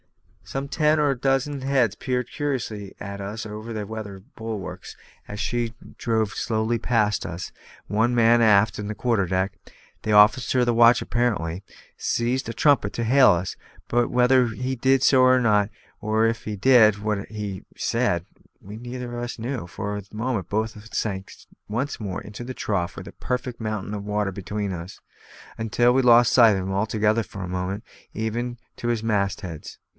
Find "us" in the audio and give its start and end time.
3.21-3.45, 7.25-7.53, 13.31-13.55, 19.23-19.39, 24.73-24.99